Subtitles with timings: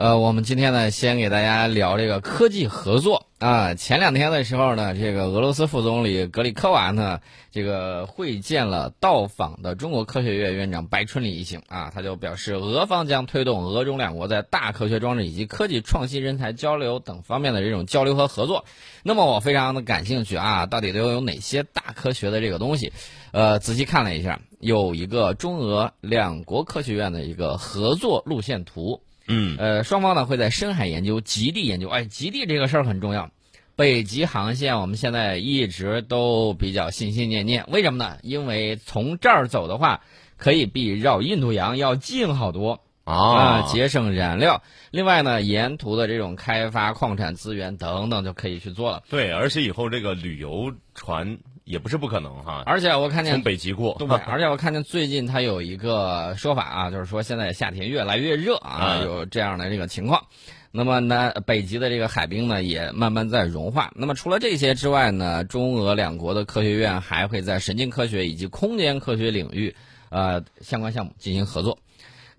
[0.00, 3.74] 呃，我们今天呢，先给大家聊这个科技合作啊。
[3.74, 18.64] 前两天的时候呢，这个俄罗斯副总理格里科娃呢，这个会见了到访的中国科学院院长白春礼一行啊，他就表示，俄方将推动俄中两国在大科学装置以及科技创新人才交流等方面的这种交流和合作。
[19.02, 22.90] 那么我非常的感兴趣啊，到底都有哪些大科学的这个东西？
[23.32, 29.02] 呃，仔细看了一下，有一个中俄两国科学院的一个合作路线图。
[29.30, 31.88] 嗯，呃，双方呢会在深海研究、极地研究。
[31.88, 33.30] 哎，极地这个事儿很重要。
[33.76, 38.18] 北极航线我们现在一直都比较心心念念，为什么呢？
[38.22, 40.02] 因为从这儿走的话，
[40.36, 44.62] 可以比绕印度洋要近好多啊，节省燃料。
[44.90, 49.04] 另外呢，沿途的这种开发矿产资源等等就可以去做了。
[49.08, 51.38] 对，而且以后这个旅游船。
[51.70, 60.26] 也不是不可能哈，而且我看见从北极过，对，而且我看见最近它有一个说法啊，就是说现在夏天越来越热啊，有这样的这个情况。
[60.72, 63.92] 那么呢，北极的这个海冰呢也慢慢在融化。
[63.94, 69.76] 那么除了这些之外呢，中俄两国的科学院还会在神经科学以及空间科学领域
[70.08, 71.78] 呃相关项目进行合作，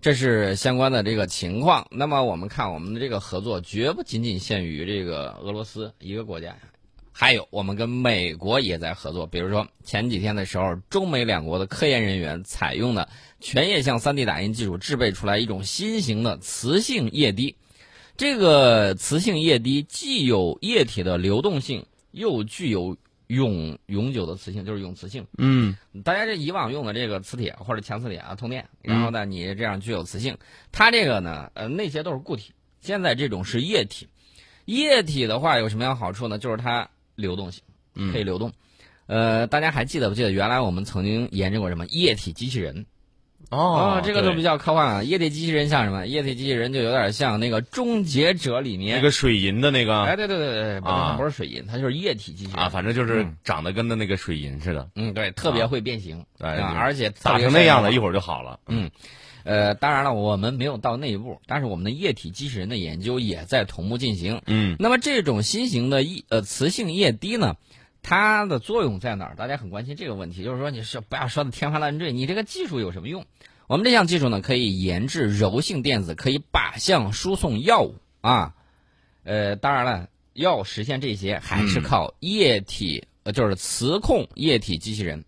[0.02, 1.88] 这是相关的这个情况。
[1.90, 6.54] 那么我们看我们的这个合作绝不仅仅限于这个俄罗斯一个国家。
[7.14, 9.28] 还有，我们跟美国也在合作。
[9.28, 13.10] 比如说，前几天的时候，中美两国的科研人员采用的
[13.40, 17.56] 全液相 3D 打印技术，制备出来一种新型的磁性液滴。
[18.16, 25.28] 这个磁性液滴既有液体的流动性，又具有永永久的磁性，就是永磁性。
[25.38, 30.38] 嗯，大家这以往用的这个磁铁或者强磁铁啊，通电，然后呢，你这样具有磁性。
[30.72, 34.08] 它这个呢，呃，那些都是固体，现在这种是液体。
[34.66, 36.40] 液体的话有什么样好处呢？
[36.40, 36.90] 就是它。
[37.22, 37.64] 流动性
[38.12, 38.52] 可以流动，
[39.06, 42.86] 呃，大家还记得不记得原来我们曾经研究过什么液体机器人？
[43.50, 45.04] 哦，这个就比较科幻啊。
[45.04, 46.08] 液体机器人像什么？
[46.08, 50.04] 液体机器人就有点像那个《终结者》里面那个水银的那个。
[50.04, 54.90] 哎，对对对对，啊，不是水银，它就是液体机器人啊，反正就是长得跟的那个水银似的。
[54.96, 58.58] 嗯，对，特别会变形，啊，而且打成那样了，一会儿就好了。
[58.68, 58.90] 嗯，
[59.44, 64.42] 呃，当然了，我们没有到那一步，但是我们的液体机器人的研究也在同步进行。
[64.46, 67.56] 嗯，那么这种新型的液呃磁性液滴呢？
[68.04, 69.36] 它的作用在哪儿？
[69.36, 73.26] 大家很关心这个问题，就是说你是不要说的天花乱坠，你这个技术有什么用？
[73.68, 78.56] 我们这项技术呢，可以研制柔性电子，可以靶向输送药物啊。
[79.24, 85.24] 呃，当然了，要实现这些，还是靠液体，呃，就是磁控液体机器人。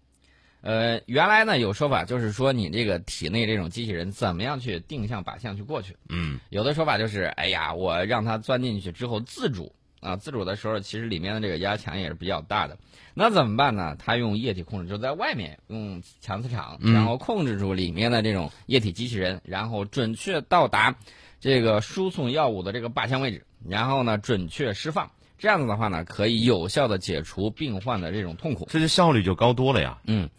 [0.63, 5.95] 呃，原来呢有说法，就是说你这个体内这种机器人怎么样去定向靶向去过去？
[6.09, 9.71] 嗯，有的说法就是，哎呀，我让它钻进去之后自主。
[9.99, 12.77] 啊，自主的时候，其实里面的这个压强也是比较大的。
[13.13, 13.95] 那怎么办呢？
[13.97, 20.93] 它用液体控制，就在外面用强磁场，然后控制住里面的这种液体机器人，然后准确到达
[21.39, 25.09] 这个输送药物的这个靶向位置，然后呢准确释放。
[25.43, 29.97] 这样子的话呢，可以有效的解除病患的这种痛苦，这就效率就高多了呀。
[30.05, 30.29] 嗯，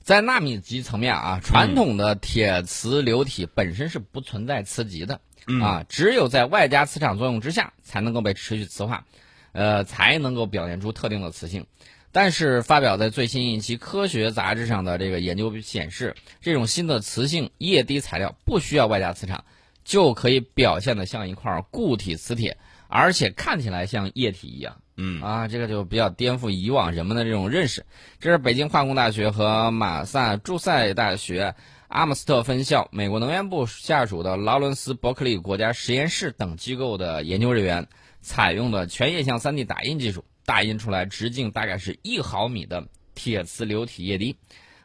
[0.00, 5.20] 在纳米级层面啊，传统的铁磁流体本身是不存在磁极的。
[5.62, 9.04] 啊，只有在外加磁场作用之下，才能够被持续磁化，
[9.52, 11.64] 呃，才能够表现出特定的磁性。
[12.10, 19.44] 但是，发表在最新一期科学杂志上的这个研究显示，这种新的磁性液滴材料不需要外加磁场，
[19.84, 22.56] 就可以表现的像一块固体磁铁，
[22.88, 24.80] 而且看起来像液体一样。
[24.96, 27.86] 嗯，啊，这个就比较颠覆以往人们的这种认识。
[28.18, 31.54] 这是北京化工大学和马萨诸塞大学。
[31.86, 37.86] 阿姆斯特分校、美国能源部下属的劳伦斯伯克利国家实验室等机构的研究人员
[38.20, 44.36] 采用的全液相 3D 打印技术，打印出来直径大概是一毫米的铁磁流体液滴。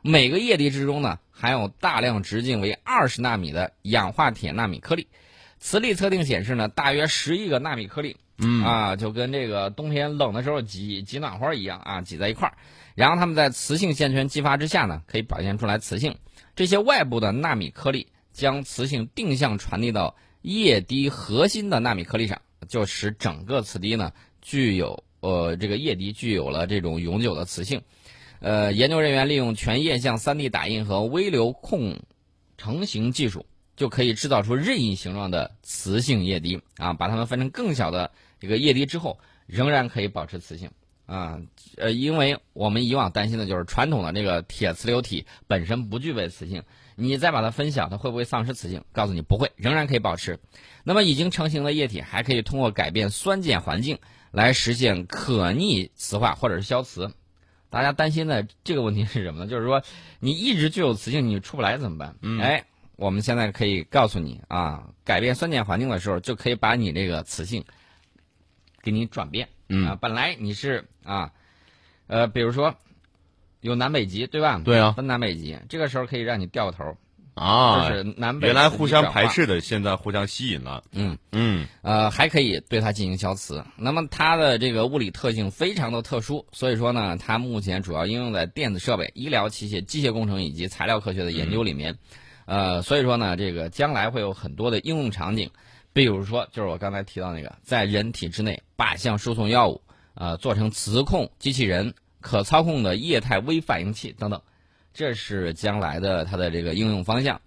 [0.02, 5.10] 每个液滴之中呢，含有大量直径为二十纳米的氧化铁纳米颗粒。
[5.64, 12.58] 磁力测定显示呢，大约十亿个纳米颗粒，嗯啊，就跟这个冬天冷的时候挤挤暖花一样啊，挤在一块儿。
[12.96, 16.18] 然后它们在磁性线圈激发之下呢，可以表现出来磁性。
[16.54, 24.12] 这些外部的纳米颗粒将磁性定向传递到液滴核心的纳米颗粒上，就使整个磁滴呢
[24.42, 27.82] 具有呃这个液滴具有了这种永久的磁性。
[28.42, 32.02] 呃，研究人员利用全液相 3D 打印和微流控
[32.58, 40.72] 成型技术，就可以制造出任意形状的磁性液滴啊，把它们分成更小的这个液滴之后，仍然可以保持磁性。
[41.06, 41.42] 啊，
[41.76, 46.64] 呃，因为我们以往担心的就是传统的这个铁磁流体本身不具备磁性，
[46.96, 48.86] 你再把它分小，它会不会丧失磁性？
[48.94, 50.40] 告诉你不会，仍然可以保持。
[50.86, 54.00] 那么已经成型的液体还可以通过改变酸碱环境
[54.32, 57.12] 来实现可逆磁化或者是消磁。
[57.70, 59.50] 大家担心的这个问题是什么呢？
[59.50, 59.84] 就是说
[60.20, 62.16] 你一直具有磁性，你出不来怎么办？
[62.40, 62.64] 哎，
[62.96, 67.64] 我们现在可以告诉你啊，改变酸碱环境的时候，就可以把你这个磁性
[68.82, 69.50] 给你转变。
[69.68, 71.32] 嗯啊，本来你是啊，
[72.08, 72.76] 呃，比如说
[73.62, 74.62] 有南北极，对吧？
[74.64, 76.96] 对啊分南北极，这个时候可以让你掉个头，
[77.34, 79.26] 啊就，是南北原来互相排。
[79.28, 80.84] 斥的，现在互相吸引了。
[80.92, 83.66] 嗯嗯呃，还可以对它进行消磁。
[83.76, 91.98] 那么它的这个物理特性非常的特殊，所以说呢，它目前主要应用在电子设备、医疗器械、机械工程以及材料科学的研究里面。
[92.46, 95.50] 呃，所以说呢，这个将来会有很多的应用场景，
[95.94, 99.82] 比如说就是我刚才提到那个，在人体之内靶向输送药物，
[100.14, 104.42] 呃，做成磁控机器人、可操控的液态微反应器等等，
[104.94, 107.40] 这是将来的它的这个应用方向。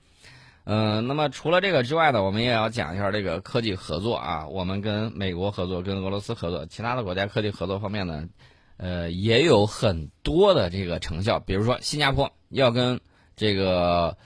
[0.65, 4.49] 呃，那么除了这个之外呢，我们也要讲一下这个科技合作啊。
[4.49, 8.25] 我们跟美国合作，跟俄罗斯合作，其他的国家科技合作方面呢，
[8.77, 11.39] 呃，也有很多的这个成效。
[11.39, 13.01] 比如说，新加坡要跟
[13.37, 14.19] 这个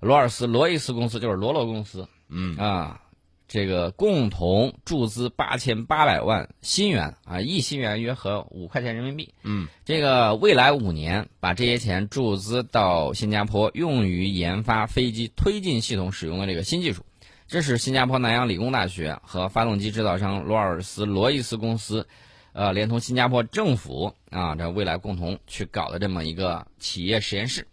[0.00, 3.00] 罗尔斯罗伊斯公司，就是罗罗公司嗯啊，
[3.48, 9.32] 这个共同注资八千八百万新元啊，一新元约合五块钱人民币。
[9.42, 17.04] 嗯这个未来五年把这些钱注资到新加坡，用于研发飞机推进系统使用的这个新技术。
[17.48, 22.08] 这是新加坡南洋理工大学和发动机制造商罗尔斯罗伊斯公司，
[22.52, 27.68] 呃，连同新加坡政府啊，这未来共同去搞的这么一个企业实验室。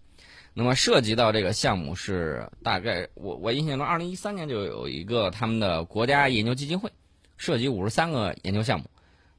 [0.54, 6.92] 那么涉及到这个项目是大概我我印象中，二零一三年就有一个他们的国家研究基金会，
[7.38, 8.86] 涉及五十三个研究项目。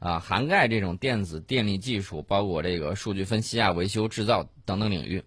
[0.00, 5.22] 啊，涵盖这种电子电力技术，包括这个数据分析啊、维修、制造等等领域。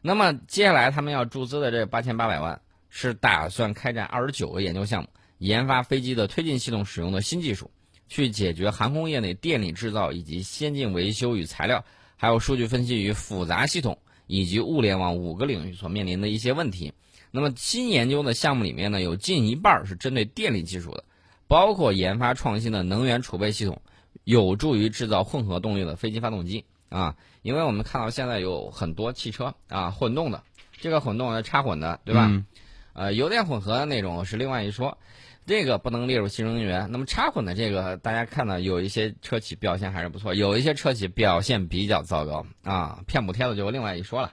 [0.00, 5.08] 那么接下来他们要注资的这八千八百万，是打算开展二十九个研究项目，
[5.38, 7.68] 研发飞机的推进系统使用的新技术，
[8.06, 11.84] 去解决航空业内电力制造以及先进维修与材料，
[12.16, 13.98] 还有数据分析与复杂系统
[14.32, 16.94] 以及物联网五个领域所面临的一些问题。
[17.30, 21.04] 那么新研究的项目里面呢，有近一半儿是针对电力技术的，
[21.48, 23.80] 包括研发创新的能源储备系统。
[24.24, 30.44] 有助于制造混合动力的飞机发动机啊，因为我们看到现在有很多汽车啊混动的，
[30.80, 32.28] 这个混动的插混的，对吧？
[32.30, 32.46] 嗯
[32.92, 34.98] 呃，油电混合的那种是另外一说，
[35.46, 36.88] 这个不能列入新能源。
[36.90, 44.32] 那么插混的这个，大家看到有一些车企表现还是不错，有一些车企表现比较糟糕啊，骗补贴的就另外一说了。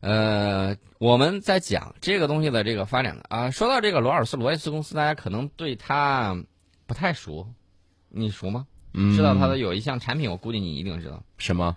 [0.00, 6.36] 呃，我们在讲这个东西的这个发展啊，说到这个罗尔斯罗伊斯公司，大家可能对它
[6.86, 7.48] 不太熟，
[8.08, 8.66] 你熟吗？
[8.94, 11.76] 嗯，知道它的有一项产品，我估计你一定知道什么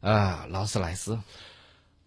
[0.00, 1.18] 啊，劳斯莱斯。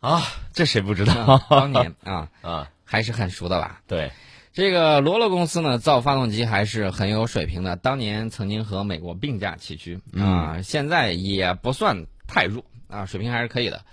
[0.02, 0.22] 啊？
[0.52, 2.69] 这谁不知道当年啊， 啊？
[2.84, 3.81] 还是很熟的吧？
[3.88, 4.12] 对，
[4.54, 7.76] 这个罗罗公司呢，造发动机还是很有水平的。
[7.76, 13.84] 当年曾经和美国并驾齐驱啊，现在也不算太弱啊，水平还是可以的。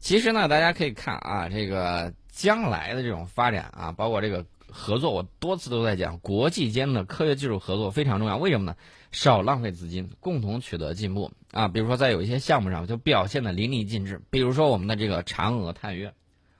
[0.00, 8.36] 其实呢，大家可以看啊，这个将来的这种发展啊，包括这个合作，我多次都在讲，国际间的科学技术合作非常重要。
[8.36, 8.76] 为什么呢？
[9.12, 11.68] 少浪费资金，共同取得进步啊。
[11.68, 14.20] 比如说，在有一些项目上就表现的淋漓尽致。
[14.30, 16.14] 比如说我们的这个嫦娥探月，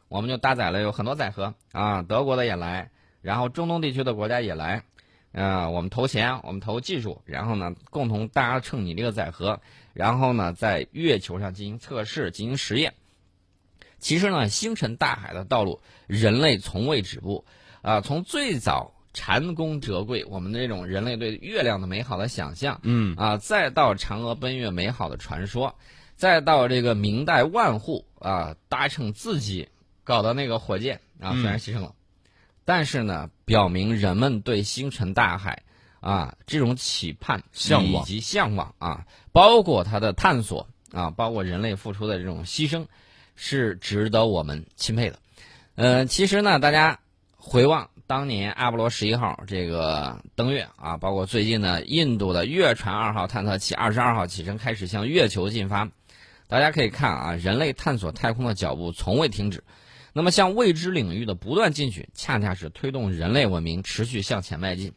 [0.09, 2.91] 我们就搭载了有很多载荷啊，德国的也来，
[3.23, 4.85] 然后中东地区的国家也来，
[5.33, 9.61] 呃，我们投钱，我们投技术，然后呢，共同搭乘你这个载荷，
[9.93, 12.95] 然后呢，在月球上进行测试、进行实验。
[13.99, 17.45] 其实呢，星辰大海的道路，人类从未止步。
[17.83, 23.17] 啊、从最早蟾宫折桂，我们的这种人类对月亮的美好的想象，嗯。
[23.17, 25.75] 啊，再到嫦娥奔月美好的传说，
[26.15, 29.69] 再到这个明代万户啊搭乘自己
[30.05, 31.95] 搞的那个火箭啊，虽然牺牲了，
[32.65, 35.63] 但是呢，表明人们对星辰大海
[36.01, 42.87] 啊这种期盼、向往以及向往啊，包括它的探索啊，包括人类付出的这种牺牲，
[43.35, 45.19] 是值得我们钦佩的。
[45.75, 47.01] 呃，其实呢，大家
[47.37, 55.89] 回望当年阿波罗十一号这个登月啊，包括最近呢印度的月船二号探测器二十二号启程开始向月球进发，
[56.47, 59.65] 大家可以看啊，人类探索太空的脚步从未停止。
[60.13, 64.93] 那么向未知领域的不断进取，恰恰是推动人类文明持续向前迈进。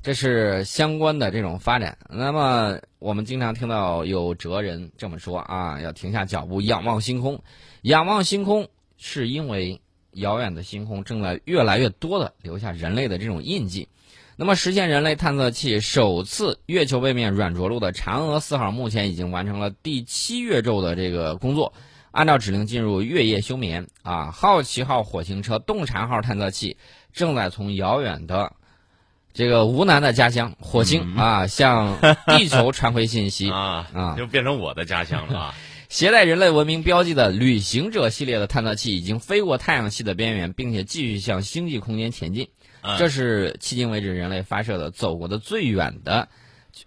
[0.00, 1.98] 这是相关的这种发展。
[2.08, 7.42] 那么我们经常听到有哲人这么说啊，要停下脚步，仰望星空。
[7.82, 9.80] 仰望星空，是因为
[10.12, 13.88] 遥远的星空正在越来越多的留下人类的这种印记。
[14.36, 21.72] 那么，实现人类探测器首次月球背面软着陆的嫦娥四号，目前已经完成了第七月昼的这个工作，
[22.10, 23.86] 按照指令进入月夜休眠。
[24.02, 26.76] 啊，好奇号火星车、洞察号探测器
[27.12, 28.52] 正在从遥远的
[29.32, 33.50] 这个吴楠的家乡火星、啊，向地球传回信息。
[33.52, 35.54] 啊啊就变成我的家乡了啊！
[35.88, 42.48] 携带人类文明标记的旅行者系列的探测器已经飞过太阳系的边缘，并且继续向星际空间前进。
[42.82, 46.28] 嗯这是迄今为止人类发射的走过的最远的、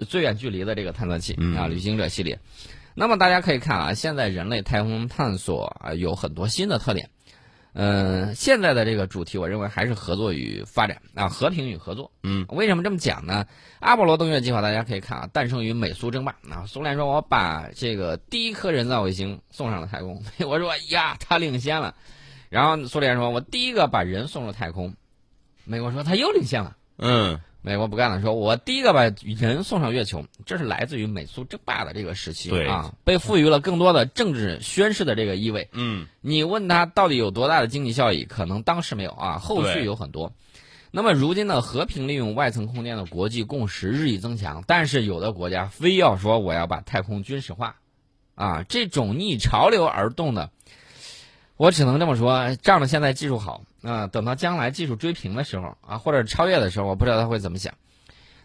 [0.07, 2.39] 最远距离的这个探测器嗯啊，旅行者系列。
[2.93, 7.09] 那么大家可以看啊，现在人类太空探索啊有很多新的特点。
[7.73, 12.11] 嗯，现在的这个主题，我认为还是合作与发展啊，和平与合作。
[12.21, 13.45] 嗯，为什么这么讲呢？
[13.79, 16.65] 阿波罗登月计划大家可以看啊，诞生于美苏争霸啊。
[16.67, 21.95] 苏联说我把这个第一颗人造卫星送上了太空， 美国说呀他领先了，
[22.49, 24.93] 然后苏联说我第一个把人送入太空，
[25.63, 26.75] 美国说他又领先了。
[26.97, 29.03] 嗯美国不干了，说我第一个把
[29.37, 35.69] 人送上月球，这是来自于美苏争霸的这个时期啊，被赋予了更多的政治宣示的这个意味。
[35.73, 40.33] 嗯你问他到底有多大的经济效益，可能当时没有啊，后续有很多。
[40.89, 47.75] 那么如今呢，和平利用外层空间的国际共识日益增强，但是有的国家非要说我要把太空军事化，
[48.33, 50.49] 啊，这种逆潮流而动的，
[51.57, 57.73] 我只能这么说，仗着现在技术好啊，等到将来技术追平的时候啊，或者超越的时候，我不知道他会怎么想。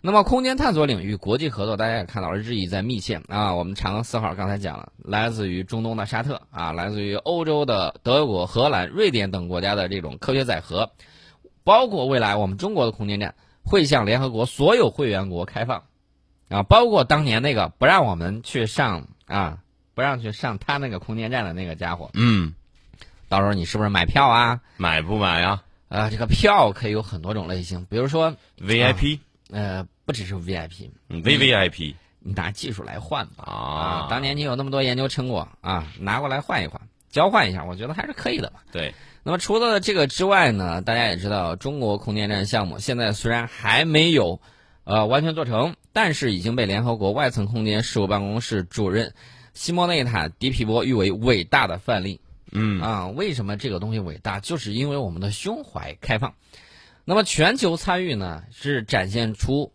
[0.03, 3.55] 那么，空间探索领域国际合作，大家也看到了日益在密切啊。
[3.55, 10.93] 我们长征四号刚才讲了，来自于中东的沙特啊，来自于欧洲的德国、荷兰、瑞典等国家的这种科学载荷，
[11.65, 15.83] 包括未来我们中国的空间站会向联合国所有会员国开放
[16.51, 19.59] 啊，包括当年那个不让我们去上啊，
[19.95, 22.55] 不让去上他那个空间站的那个家伙，嗯，
[23.29, 24.61] 到时候你是不是买票啊？
[24.77, 33.45] 买不买啊啊，这个票可以有很多种类型，比如说？VIP，呃，不只是 VIP，嗯 VVIP 你拿技术来换吧。
[33.45, 38.61] 啊，当年你有那么多研究成果啊，拿过来换一换，交换一下，我觉得还是可以的嘛。
[38.73, 38.93] 对，
[39.23, 44.41] 那么除了这个之外呢，大家也知道，中国空间站项目现在虽然还没有
[44.83, 49.15] 呃完全做成，但是已经被联合国外层空间事务办公室主任
[49.55, 52.21] 西莫内塔·迪皮波誉为伟大的范例。
[52.57, 54.41] 嗯啊，为什么这个东西伟大？
[54.41, 56.35] 就是因为我们的胸怀开放。
[57.05, 59.73] 那么全球参与呢，是展现出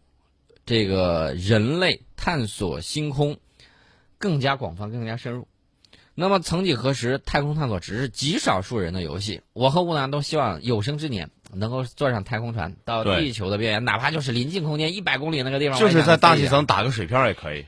[0.65, 3.37] 这个人类探索星空
[4.17, 5.47] 更加广泛、更加深入。
[6.13, 9.41] 那么曾几何时，太空探索只是极少数人的游戏。
[9.53, 17.65] 我和吴楠都希望有生之年能够坐上太空船到地球的边缘，哪怕就是临近空间一百公里那个地方，就是在大气气层打个水漂也可以。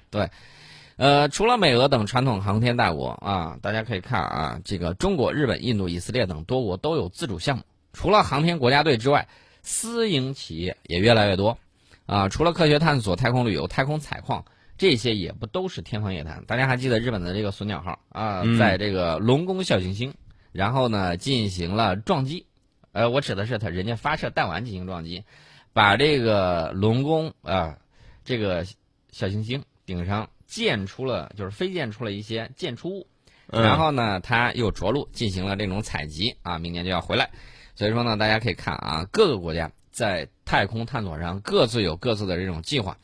[0.95, 7.63] 呃，除了美俄等传统航天大国啊，大家可以看啊，这个中国、日本、印度、以色列等多国都有自主项目。
[7.93, 9.27] 除了航天国家队之外，
[9.61, 11.57] 私营企业也越来越多。
[12.05, 14.43] 啊，除了科学探索、太空旅游、太空采矿，
[14.77, 16.43] 这些也不都是天方夜谭。
[16.45, 20.13] 大家还记得日本的这个隼鸟号啊，嗯在这个龙宫小行星，
[20.51, 22.45] 然后呢进行了撞击。
[22.91, 25.23] 呃，我指的是它人家发射弹丸进行撞击，
[25.71, 27.77] 把这个龙宫啊
[28.25, 28.65] 这个
[29.11, 33.07] 小行星顶上溅出了，就是飞溅出了一些溅出物，
[33.47, 37.31] 嗯然后呢，它又着陆进行了这种采集啊，明年就要回来。
[37.73, 42.95] 所以说呢，大家可以看啊，各个国家在太空探索上各自有各自的这种计划。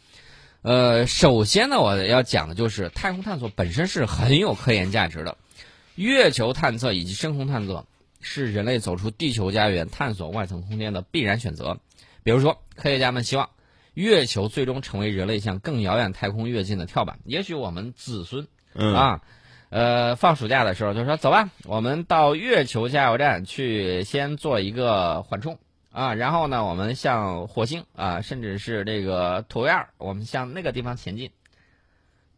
[0.61, 5.35] 呃，首先呢，我要讲的就是太空探索本身是很有科研价值的，
[5.95, 7.83] 月球探测以及深空探测
[8.21, 11.79] 是人类走出地球家园、探索外层空间的必然选择。
[12.21, 13.49] 比如说，科学家们希望
[13.93, 17.19] 月球最终成为人类向更遥远太空跃进的跳板。
[17.25, 19.21] 也许我们子孙嗯啊，
[19.69, 25.57] 呃，放暑假的时候就说走吧，我们到月球加油站去先做一个缓冲
[25.91, 31.31] 啊，然后呢，我们向火星啊，甚至是这个土卫二，我们向那个地方前进，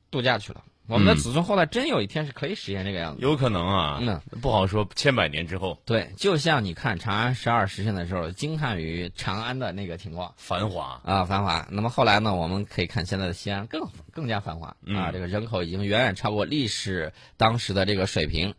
[0.10, 0.64] 度假去了。
[0.88, 3.28] 我们的嗯子孙后代真有一天是可以实现这个样子的。
[3.28, 10.34] 有可能啊，嗯，不好说，千百年之后对，就像你看长安十二时辰的时候，惊叹于长安的那个情况。
[10.38, 11.00] 繁华。
[11.06, 11.66] 啊，繁华。
[11.72, 18.56] 那么后来呢，我们可以看现在的西安更更加繁华啊，嗯这个人口已经远远超过历史当时的这个水平，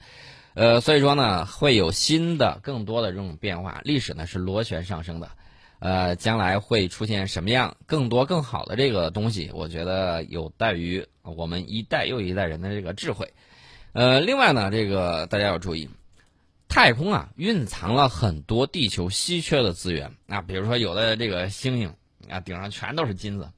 [0.55, 3.81] 呃，所以说呢，会有新的更多的这种变化。
[3.85, 5.31] 历史呢是螺旋上升的，
[5.81, 13.33] 呃，将来会出现什么样更多更好的这个东西，我觉得有待于我们一代又一代人的这个智慧。
[13.93, 15.89] 呃，另外呢，这个大家要注意。
[16.69, 21.95] 太空啊，蕴藏了很多地球稀缺的资源啊，比如说有的这个星星
[22.31, 23.51] 啊，顶上全都是金子。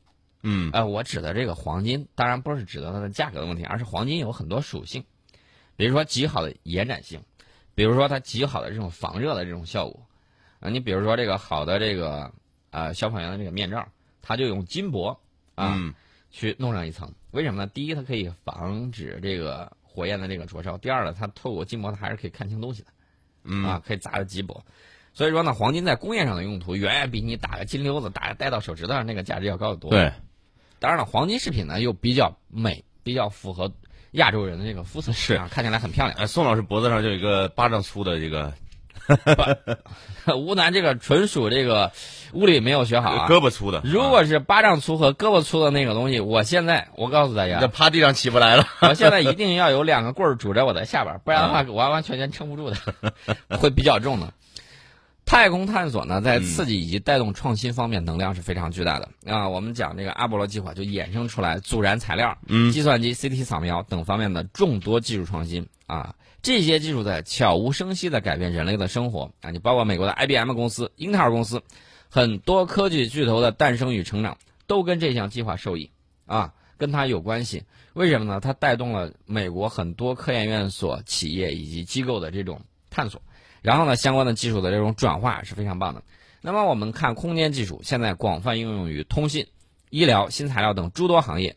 [0.42, 5.04] 嗯呃，我指的这个黄金，当然不是指的它的价格的问题，而是黄金有很多属性，
[5.76, 7.22] 比如说极好的延展性，
[7.76, 10.04] 比如说它极好的这种防热的这种效果。
[10.58, 12.32] 啊，你比如说这个好的这个
[12.70, 13.86] 啊、消防员的这个面罩，
[14.22, 15.20] 它就用金箔
[15.54, 15.94] 啊、嗯
[16.36, 17.70] 去弄上一层，为什么呢？
[17.72, 22.88] 第一，它可以防止这个火焰的这个灼烧；第二呢，它透过金箔，它还是可以看清东西的。
[23.44, 24.64] 嗯啊，可以砸的极薄。
[25.12, 30.12] 所以说呢，黄金在工业上的用途远远比你打个金溜子、打个戴到手指头上那个价值要高得多。，对，
[30.80, 33.72] 当然了，黄金饰品呢又比较美，比较符合
[34.10, 36.18] 亚洲人的这个肤色，是啊，看起来很漂亮。
[36.18, 38.52] 哎，宋老师脖子上就有一个巴掌粗的这个
[40.36, 41.92] 吴楠这个纯属这个
[42.32, 43.28] 物理没有学好啊。
[43.28, 48.66] 胳膊粗的，如果是巴掌粗和胳膊粗的那个东西，我现在我告诉大这家，趴地上起不来了。
[48.80, 52.76] 我现在一定要有两个棍儿拄着我的下巴，不然的话完完全全撑不住的，
[53.58, 54.32] 会比较重的。
[55.26, 59.48] 太空探索呢，在刺激以及带动创新方面能量是非常巨大的啊。
[59.48, 66.14] 我们讲这个阿波罗计划就衍生出来阻燃材料、嗯计算机、CT 扫描等方面的众多技术创新啊。
[66.44, 69.50] 这些技术在悄无声息地改变人类的生活啊！
[69.50, 71.62] 你包括美国的 IBM 公司、英特尔公司，
[72.10, 74.36] 很多科技巨头的诞生与成长
[74.66, 75.90] 都跟这项计划受益
[76.26, 77.64] 啊，跟它有关系。
[77.94, 78.40] 为什么呢？
[78.40, 82.60] 它带动了美国很多科研院所、企业以及机构的这种
[82.90, 83.22] 探索，
[83.62, 86.02] 然后呢，相关的技术的这种转化是非常棒的。
[86.42, 89.46] 那么我们看空间技术，现在广泛应用于通信、
[89.88, 91.56] 医疗、新材料等诸多行业。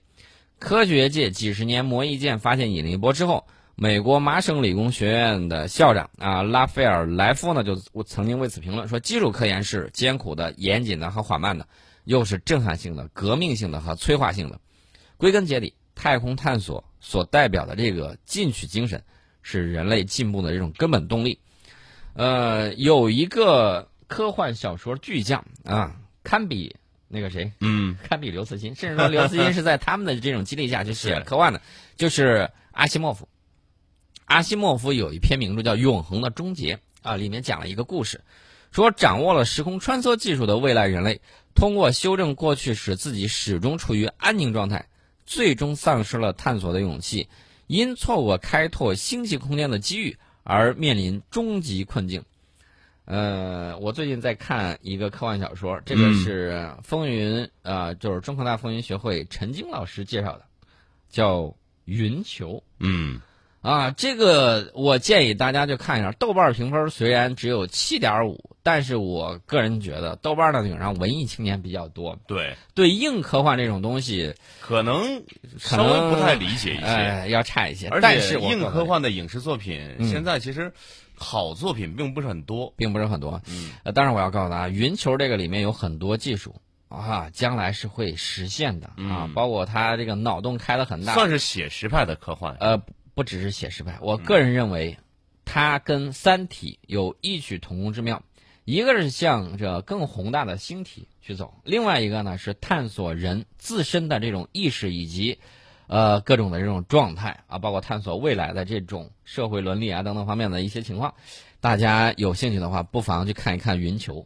[0.60, 3.46] 科学界几十年磨一剑发现引力波之后，
[3.80, 11.68] 美国麻省理工学院的校长啊拉斐尔莱夫呢就曾经为此评论说，基础科研是艰苦的、严谨的和缓慢的，
[12.04, 14.60] 又是震撼性的、革命性的和催化性的。
[15.16, 19.04] 归根结底，太空探索所代表的这个进取精神，
[19.44, 21.40] 是人类进步的这种根本动力。
[22.16, 26.76] 呃，有一个科幻小说巨匠啊，堪比
[27.08, 31.62] 那个谁，嗯，堪比刘慈欣，甚至说刘慈欣是在他们的这种激励下去写 科幻的，
[31.96, 33.30] 就是阿西莫夫。
[34.28, 38.22] 阿西莫夫有一篇名著叫《永恒的终结》啊，里面讲了一个故事，
[38.72, 41.22] 说掌握了时空穿梭技术的未来人类，
[41.56, 44.86] 通过修正过去，使自己始终处于安宁状态，
[45.26, 47.30] 最终丧失了探索的勇气，
[47.68, 52.22] 因错过开拓星际空间的机遇而面临终极困境。
[53.06, 60.44] 呃，我最近在看一个科幻小说，这个嗯是风云呃，就是中科大风云学会陈晶老师介绍的，
[61.10, 61.44] 叫
[61.86, 62.56] 《云球》。
[62.80, 63.22] 嗯，
[63.68, 66.14] 啊，这个我建议大家就看一下。
[66.14, 75.22] 豆瓣评分虽然只有七点五，但是我个人觉得豆瓣的顶上文艺青年比较多，对，对硬科幻这种东西，可能
[75.62, 76.86] 可稍微能不太理解一些。
[76.86, 77.90] 哎，要差一些。
[77.90, 80.72] 而且但是硬科幻的影视作品嗯现在其实
[81.18, 82.74] 好作品并不是很多。
[82.78, 83.42] 并不是很多。
[83.50, 86.56] 嗯，呃，当然我要告诉大家，云球这个里面有很多技术
[86.88, 92.56] 啊，将来是会实现的啊，嗯包括他这个脑洞开的很大，算是写实派的科幻。
[92.62, 92.82] 呃，
[93.18, 94.96] 不只是写实派，我个人认为，
[95.44, 98.22] 它跟《三体》有异曲同工之妙。
[98.64, 105.40] 一个是向着更宏大的星体去走，另外一个呢是探索人自身的这种意识以及，
[105.88, 111.16] 呃各种的这种状态啊，包括探索未来的这种社会伦理啊等等方面的一些情况。
[111.60, 114.18] 大家有兴趣的话，不妨去看一看《云球》